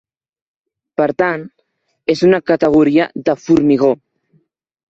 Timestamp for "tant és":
1.23-2.25